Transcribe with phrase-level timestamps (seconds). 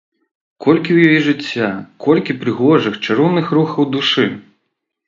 [0.63, 1.69] Колькі ў ёй жыцця,
[2.07, 4.27] колькі прыгожых, чароўных рухаў душы!